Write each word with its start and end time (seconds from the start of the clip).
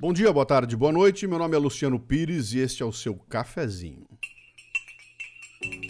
Bom 0.00 0.14
dia, 0.14 0.32
boa 0.32 0.46
tarde, 0.46 0.74
boa 0.74 0.90
noite. 0.90 1.26
Meu 1.26 1.38
nome 1.38 1.54
é 1.54 1.58
Luciano 1.58 2.00
Pires 2.00 2.54
e 2.54 2.58
este 2.58 2.82
é 2.82 2.86
o 2.86 2.92
seu 2.92 3.14
cafezinho. 3.28 4.06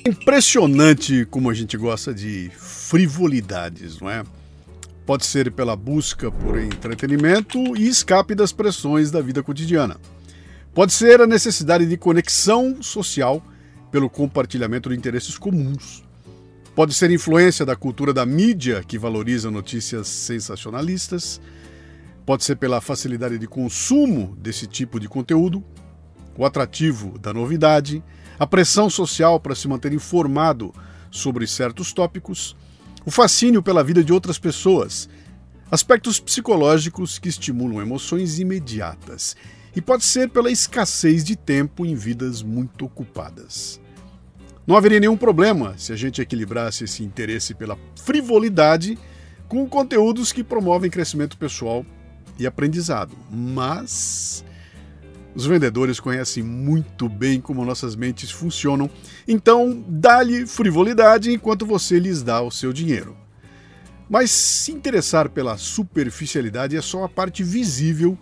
Impressionante 0.04 1.24
como 1.26 1.48
a 1.48 1.54
gente 1.54 1.76
gosta 1.76 2.12
de 2.12 2.50
frivolidades, 2.58 4.00
não 4.00 4.10
é? 4.10 4.24
Pode 5.06 5.24
ser 5.24 5.52
pela 5.52 5.76
busca 5.76 6.28
por 6.28 6.58
entretenimento 6.58 7.56
e 7.76 7.86
escape 7.86 8.34
das 8.34 8.50
pressões 8.50 9.12
da 9.12 9.20
vida 9.20 9.44
cotidiana. 9.44 9.96
Pode 10.74 10.92
ser 10.92 11.20
a 11.20 11.26
necessidade 11.26 11.86
de 11.86 11.96
conexão 11.96 12.82
social 12.82 13.40
pelo 13.92 14.10
compartilhamento 14.10 14.88
de 14.88 14.96
interesses 14.96 15.38
comuns. 15.38 16.02
Pode 16.74 16.94
ser 16.94 17.12
influência 17.12 17.64
da 17.64 17.76
cultura 17.76 18.12
da 18.12 18.26
mídia 18.26 18.82
que 18.82 18.98
valoriza 18.98 19.52
notícias 19.52 20.08
sensacionalistas 20.08 21.40
Pode 22.24 22.44
ser 22.44 22.56
pela 22.56 22.80
facilidade 22.80 23.38
de 23.38 23.46
consumo 23.46 24.36
desse 24.36 24.66
tipo 24.66 25.00
de 25.00 25.08
conteúdo, 25.08 25.64
o 26.36 26.44
atrativo 26.44 27.18
da 27.18 27.32
novidade, 27.32 28.02
a 28.38 28.46
pressão 28.46 28.88
social 28.88 29.40
para 29.40 29.54
se 29.54 29.68
manter 29.68 29.92
informado 29.92 30.72
sobre 31.10 31.46
certos 31.46 31.92
tópicos, 31.92 32.56
o 33.04 33.10
fascínio 33.10 33.62
pela 33.62 33.82
vida 33.82 34.02
de 34.04 34.12
outras 34.12 34.38
pessoas, 34.38 35.08
aspectos 35.70 36.20
psicológicos 36.20 37.18
que 37.18 37.28
estimulam 37.28 37.82
emoções 37.82 38.38
imediatas, 38.38 39.36
e 39.74 39.80
pode 39.80 40.04
ser 40.04 40.28
pela 40.30 40.50
escassez 40.50 41.24
de 41.24 41.36
tempo 41.36 41.86
em 41.86 41.94
vidas 41.94 42.42
muito 42.42 42.84
ocupadas. 42.84 43.80
Não 44.66 44.76
haveria 44.76 45.00
nenhum 45.00 45.16
problema 45.16 45.74
se 45.76 45.92
a 45.92 45.96
gente 45.96 46.20
equilibrasse 46.20 46.84
esse 46.84 47.02
interesse 47.02 47.54
pela 47.54 47.78
frivolidade 47.96 48.98
com 49.48 49.68
conteúdos 49.68 50.32
que 50.32 50.44
promovem 50.44 50.90
crescimento 50.90 51.36
pessoal 51.36 51.84
e 52.40 52.46
aprendizado. 52.46 53.16
Mas 53.30 54.44
os 55.34 55.46
vendedores 55.46 56.00
conhecem 56.00 56.42
muito 56.42 57.08
bem 57.08 57.40
como 57.40 57.64
nossas 57.64 57.94
mentes 57.94 58.30
funcionam, 58.30 58.90
então 59.28 59.84
dá-lhe 59.86 60.46
frivolidade 60.46 61.30
enquanto 61.30 61.64
você 61.64 61.98
lhes 61.98 62.22
dá 62.22 62.40
o 62.40 62.50
seu 62.50 62.72
dinheiro. 62.72 63.16
Mas 64.08 64.32
se 64.32 64.72
interessar 64.72 65.28
pela 65.28 65.56
superficialidade 65.56 66.76
é 66.76 66.82
só 66.82 67.04
a 67.04 67.08
parte 67.08 67.44
visível 67.44 68.18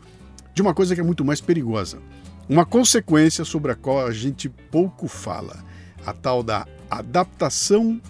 de 0.53 0.61
uma 0.61 0.75
coisa 0.75 0.95
que 0.95 1.01
é 1.01 1.05
muito 1.05 1.25
mais 1.25 1.41
perigosa. 1.41 1.99
Uma 2.47 2.67
consequência 2.67 3.45
sobre 3.45 3.73
a 3.73 3.75
qual 3.75 4.07
a 4.07 4.13
gente 4.13 4.49
pouco 4.49 5.09
fala, 5.09 5.65
a 6.05 6.13
tal 6.13 6.43
da 6.43 6.67
adaptação 6.91 8.01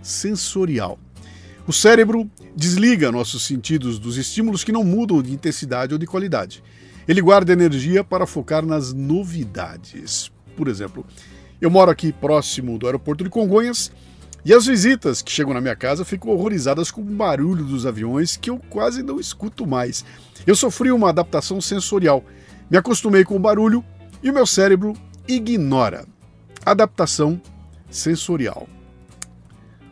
sensorial. 0.00 0.98
O 1.66 1.72
cérebro 1.72 2.30
desliga 2.54 3.10
nossos 3.10 3.46
sentidos 3.46 3.98
dos 3.98 4.18
estímulos 4.18 4.62
que 4.62 4.72
não 4.72 4.84
mudam 4.84 5.22
de 5.22 5.32
intensidade 5.32 5.94
ou 5.94 5.98
de 5.98 6.06
qualidade. 6.06 6.62
Ele 7.08 7.22
guarda 7.22 7.54
energia 7.54 8.04
para 8.04 8.26
focar 8.26 8.64
nas 8.64 8.92
novidades. 8.92 10.30
Por 10.56 10.68
exemplo, 10.68 11.06
eu 11.60 11.70
moro 11.70 11.90
aqui 11.90 12.12
próximo 12.12 12.78
do 12.78 12.86
aeroporto 12.86 13.24
de 13.24 13.30
Congonhas 13.30 13.90
e 14.44 14.52
as 14.52 14.66
visitas 14.66 15.22
que 15.22 15.32
chegam 15.32 15.54
na 15.54 15.60
minha 15.60 15.74
casa 15.74 16.04
ficam 16.04 16.30
horrorizadas 16.30 16.90
com 16.90 17.00
o 17.00 17.04
barulho 17.04 17.64
dos 17.64 17.86
aviões 17.86 18.36
que 18.36 18.50
eu 18.50 18.58
quase 18.68 19.02
não 19.02 19.18
escuto 19.18 19.66
mais. 19.66 20.04
Eu 20.46 20.54
sofri 20.54 20.92
uma 20.92 21.08
adaptação 21.08 21.62
sensorial. 21.62 22.22
Me 22.70 22.76
acostumei 22.76 23.24
com 23.24 23.36
o 23.36 23.40
barulho 23.40 23.82
e 24.22 24.28
o 24.28 24.34
meu 24.34 24.46
cérebro 24.46 24.92
ignora. 25.26 26.04
Adaptação 26.64 27.40
sensorial. 27.88 28.68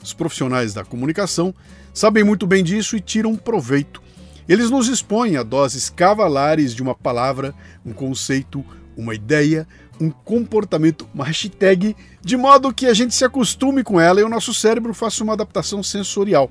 Os 0.03 0.13
profissionais 0.13 0.75
da 0.75 0.85
comunicação 0.85 1.55
sabem 1.95 2.25
muito 2.25 2.47
bem 2.47 2.65
disso 2.65 2.97
e 2.97 3.01
tiram 3.01 3.37
proveito. 3.37 4.03
Eles 4.49 4.71
nos 4.71 4.89
expõem 4.89 5.37
a 5.37 5.43
doses 5.43 5.89
cavalares 5.89 6.75
de 6.75 6.83
uma 6.83 6.95
palavra, 6.95 7.55
um 7.87 7.93
conceito, 7.93 8.65
uma 8.97 9.15
ideia, 9.15 9.67
um 10.01 10.11
comportamento, 10.11 11.09
uma 11.15 11.25
hashtag, 11.25 11.97
de 12.21 12.37
modo 12.37 12.75
que 12.75 12.87
a 12.87 12.95
gente 12.95 13.15
se 13.15 13.25
acostume 13.25 13.85
com 13.85 14.01
ela 14.01 14.21
e 14.21 14.25
o 14.25 14.29
nosso 14.29 14.53
cérebro 14.53 14.93
faça 14.93 15.23
uma 15.23 15.35
adaptação 15.35 15.83
sensorial. 15.83 16.51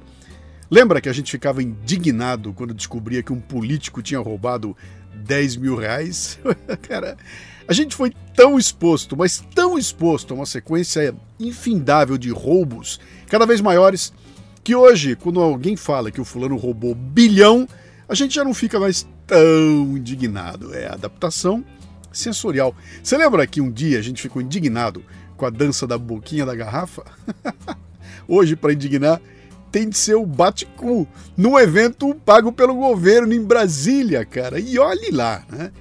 Lembra 0.69 1.01
que 1.01 1.09
a 1.09 1.13
gente 1.13 1.29
ficava 1.29 1.61
indignado 1.61 2.53
quando 2.53 2.73
descobria 2.73 3.22
que 3.22 3.34
um 3.34 3.41
político 3.41 4.01
tinha 4.01 4.22
roubado 4.22 4.75
10 5.13 5.57
mil 5.57 5.75
reais? 5.75 6.39
Cara, 6.83 7.17
a 7.67 7.73
gente 7.73 7.95
foi 7.95 8.13
tão 8.35 8.57
exposto, 8.57 9.16
mas 9.16 9.44
tão 9.53 9.77
exposto 9.77 10.33
a 10.33 10.35
uma 10.35 10.45
sequência 10.45 11.16
infindável 11.39 12.17
de 12.17 12.29
roubos, 12.29 12.99
cada 13.27 13.45
vez 13.45 13.61
maiores, 13.61 14.13
que 14.63 14.75
hoje, 14.75 15.16
quando 15.16 15.39
alguém 15.39 15.75
fala 15.75 16.11
que 16.11 16.22
o 16.22 16.25
fulano 16.25 16.55
roubou 16.55 16.94
bilhão, 16.94 17.67
a 18.07 18.13
gente 18.13 18.35
já 18.35 18.44
não 18.44 18.53
fica 18.53 18.79
mais 18.79 19.07
tão 19.25 19.97
indignado. 19.97 20.75
É 20.75 20.88
adaptação 20.88 21.63
sensorial. 22.11 22.75
Você 23.01 23.17
lembra 23.17 23.47
que 23.47 23.61
um 23.61 23.72
dia 23.72 23.97
a 23.97 24.01
gente 24.01 24.22
ficou 24.22 24.41
indignado 24.41 25.03
com 25.38 25.45
a 25.45 25.49
dança 25.49 25.88
da 25.88 25.97
boquinha 25.97 26.45
da 26.45 26.53
garrafa? 26.53 27.03
hoje, 28.28 28.55
para 28.55 28.73
indignar, 28.73 29.22
tem 29.71 29.87
de 29.87 29.97
ser 29.97 30.15
o 30.15 30.25
bate-cu 30.25 31.07
num 31.37 31.57
evento 31.57 32.13
pago 32.13 32.51
pelo 32.51 32.75
governo 32.75 33.33
em 33.33 33.41
Brasília, 33.41 34.25
cara. 34.25 34.59
E 34.59 34.77
olhe 34.77 35.11
lá, 35.11 35.43
né? 35.49 35.71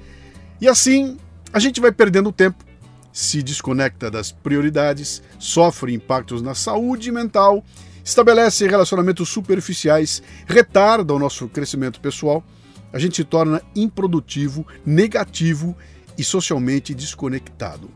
E 0.60 0.68
assim, 0.68 1.18
a 1.52 1.58
gente 1.58 1.80
vai 1.80 1.90
perdendo 1.90 2.30
tempo, 2.30 2.64
se 3.12 3.42
desconecta 3.42 4.10
das 4.10 4.30
prioridades, 4.30 5.22
sofre 5.38 5.92
impactos 5.92 6.40
na 6.40 6.54
saúde 6.54 7.10
mental, 7.10 7.64
estabelece 8.04 8.68
relacionamentos 8.68 9.28
superficiais, 9.28 10.22
retarda 10.46 11.12
o 11.12 11.18
nosso 11.18 11.48
crescimento 11.48 12.00
pessoal, 12.00 12.44
a 12.92 12.98
gente 12.98 13.16
se 13.16 13.24
torna 13.24 13.60
improdutivo, 13.74 14.66
negativo 14.84 15.76
e 16.16 16.22
socialmente 16.22 16.94
desconectado. 16.94 17.90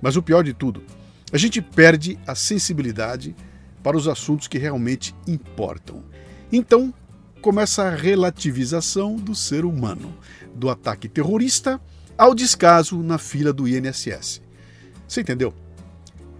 Mas 0.00 0.16
o 0.16 0.22
pior 0.22 0.42
de 0.42 0.52
tudo, 0.52 0.82
a 1.32 1.38
gente 1.38 1.62
perde 1.62 2.18
a 2.26 2.34
sensibilidade 2.34 3.34
para 3.82 3.96
os 3.96 4.06
assuntos 4.06 4.48
que 4.48 4.58
realmente 4.58 5.14
importam. 5.26 6.02
Então, 6.52 6.92
começa 7.40 7.82
a 7.82 7.90
relativização 7.90 9.16
do 9.16 9.34
ser 9.34 9.64
humano, 9.64 10.14
do 10.54 10.70
ataque 10.70 11.08
terrorista 11.08 11.80
ao 12.16 12.34
descaso 12.34 13.02
na 13.02 13.18
fila 13.18 13.52
do 13.52 13.66
INSS. 13.66 14.40
Você 15.08 15.20
entendeu? 15.22 15.52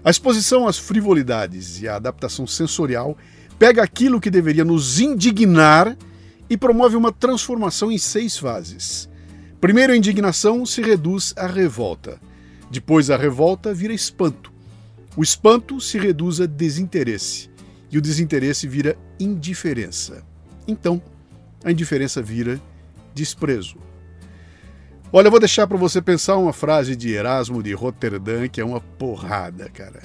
A 0.04 0.10
exposição 0.10 0.66
às 0.66 0.78
frivolidades 0.78 1.80
e 1.80 1.88
a 1.88 1.97
adaptação 1.97 2.47
sensorial 2.47 3.16
pega 3.59 3.82
aquilo 3.82 4.20
que 4.20 4.30
deveria 4.30 4.64
nos 4.64 5.00
indignar 5.00 5.97
e 6.48 6.56
promove 6.56 6.97
uma 6.97 7.12
transformação 7.12 7.91
em 7.91 7.98
seis 7.98 8.36
fases. 8.36 9.09
Primeiro, 9.60 9.92
a 9.92 9.97
indignação 9.97 10.66
se 10.66 10.82
reduz 10.82 11.32
à 11.36 11.47
revolta. 11.47 12.20
Depois, 12.70 13.10
a 13.10 13.16
revolta 13.16 13.72
vira 13.72 13.94
espanto. 13.94 14.51
O 15.16 15.22
espanto 15.22 15.80
se 15.80 15.98
reduz 15.98 16.40
a 16.40 16.46
desinteresse. 16.46 17.50
E 17.90 17.98
o 17.98 18.00
desinteresse 18.00 18.66
vira 18.66 18.96
indiferença. 19.20 20.24
Então, 20.66 21.02
a 21.62 21.70
indiferença 21.70 22.22
vira 22.22 22.60
desprezo. 23.14 23.76
Olha, 25.12 25.26
eu 25.26 25.30
vou 25.30 25.40
deixar 25.40 25.66
para 25.66 25.76
você 25.76 26.00
pensar 26.00 26.38
uma 26.38 26.54
frase 26.54 26.96
de 26.96 27.12
Erasmo 27.12 27.62
de 27.62 27.74
Roterdã 27.74 28.48
que 28.48 28.60
é 28.60 28.64
uma 28.64 28.80
porrada, 28.80 29.68
cara. 29.68 30.00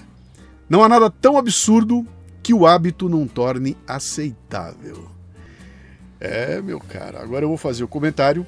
Não 0.69 0.83
há 0.83 0.89
nada 0.89 1.09
tão 1.09 1.37
absurdo 1.37 2.05
que 2.43 2.53
o 2.53 2.67
hábito 2.67 3.07
não 3.07 3.25
torne 3.25 3.77
aceitável. 3.87 5.09
É, 6.19 6.61
meu 6.61 6.79
cara. 6.79 7.21
Agora 7.21 7.45
eu 7.45 7.49
vou 7.49 7.57
fazer 7.57 7.85
o 7.85 7.87
comentário. 7.87 8.45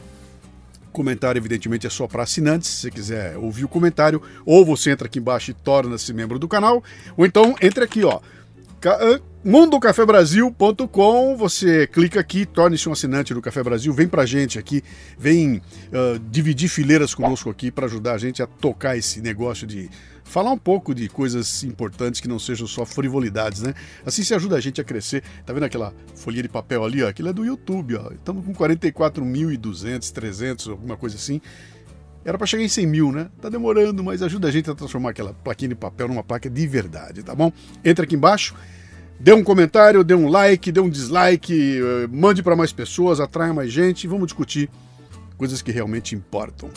Comentário, 1.00 1.40
evidentemente, 1.40 1.88
é 1.88 1.90
só 1.90 2.10
para 2.10 2.24
assinantes. 2.24 2.68
Se 2.68 2.82
você 2.82 2.92
quiser 2.92 3.38
ouvir 3.38 3.64
o 3.64 3.70
comentário, 3.70 4.22
ou 4.46 4.66
você 4.66 4.92
entra 4.92 5.08
aqui 5.08 5.18
embaixo 5.18 5.50
e 5.50 5.54
torna-se 5.54 6.14
membro 6.14 6.38
do 6.38 6.46
canal, 6.46 6.84
ou 7.16 7.26
então 7.26 7.56
entre 7.62 7.86
aqui, 7.86 8.04
ó 8.04 8.20
mundocafebrasil.com, 9.44 11.38
você 11.38 11.88
clica 11.88 12.20
aqui, 12.20 12.46
torne-se 12.46 12.90
um 12.90 12.92
assinante 12.92 13.34
do 13.34 13.42
Café 13.42 13.64
Brasil, 13.64 13.94
vem 13.94 14.08
pra 14.08 14.26
gente 14.26 14.60
aqui, 14.60 14.84
vem 15.18 15.58
uh, 15.58 16.20
dividir 16.30 16.70
fileiras 16.70 17.14
conosco 17.14 17.50
aqui 17.50 17.72
para 17.72 17.86
ajudar 17.86 18.14
a 18.14 18.18
gente 18.18 18.44
a 18.44 18.48
tocar 18.48 18.98
esse 18.98 19.22
negócio 19.22 19.66
de 19.66 19.90
falar 20.30 20.52
um 20.52 20.58
pouco 20.58 20.94
de 20.94 21.10
coisas 21.10 21.64
importantes 21.64 22.22
que 22.22 22.28
não 22.28 22.38
sejam 22.38 22.68
só 22.68 22.86
frivolidades, 22.86 23.64
né? 23.64 23.74
Assim 24.06 24.24
se 24.24 24.34
ajuda 24.34 24.56
a 24.58 24.60
gente 24.62 24.80
a 24.80 24.84
crescer. 24.84 25.24
Tá 25.44 25.52
vendo 25.52 25.64
aquela 25.64 25.94
folhinha 26.16 26.44
de 26.44 26.50
papel 26.50 26.84
ali, 26.86 27.02
ó? 27.04 27.10
Aquilo 27.10 27.30
é 27.30 27.34
do 27.34 27.44
YouTube, 27.44 27.96
ó. 27.96 28.12
Estamos 28.12 28.46
com 28.46 28.54
44.200, 28.54 30.12
300, 30.12 30.68
alguma 30.68 30.96
coisa 30.96 31.16
assim. 31.16 31.42
Era 32.24 32.38
para 32.38 32.46
chegar 32.46 32.64
em 32.64 32.70
100 32.70 32.86
mil, 32.86 33.12
né? 33.12 33.30
Tá 33.42 33.50
demorando, 33.50 34.04
mas 34.04 34.22
ajuda 34.22 34.50
a 34.50 34.52
gente 34.52 34.70
a 34.70 34.76
transformar 34.76 35.12
aquela 35.12 35.34
plaquinha 35.34 35.70
de 35.70 35.76
papel 35.76 36.08
numa 36.08 36.24
placa 36.24 36.50
de 36.50 36.68
verdade, 36.68 37.24
tá 37.24 37.34
bom? 37.34 37.52
Entra 37.84 38.06
aqui 38.06 38.16
embaixo, 38.16 38.54
dê 39.20 39.34
um 39.34 39.44
comentário, 39.44 40.04
dê 40.04 40.16
um 40.16 40.30
like, 40.30 40.72
dê 40.72 40.80
um 40.80 40.90
dislike, 40.90 41.54
eh, 41.54 42.08
mande 42.08 42.42
para 42.42 42.56
mais 42.56 42.72
pessoas, 42.72 43.20
atraia 43.20 43.54
mais 43.54 43.72
gente 43.72 44.06
e 44.06 44.08
vamos 44.08 44.28
discutir 44.28 44.70
coisas 45.38 45.62
que 45.62 45.72
realmente 45.72 46.16
importam. 46.16 46.70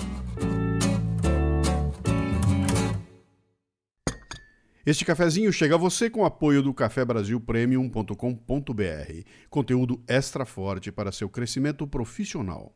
Este 4.84 5.04
cafezinho 5.04 5.52
chega 5.52 5.76
a 5.76 5.78
você 5.78 6.10
com 6.10 6.22
o 6.22 6.24
apoio 6.24 6.60
do 6.60 6.74
cafebrasilpremium.com.br, 6.74 9.28
conteúdo 9.48 10.02
extra 10.08 10.44
forte 10.44 10.90
para 10.90 11.12
seu 11.12 11.28
crescimento 11.28 11.86
profissional. 11.86 12.74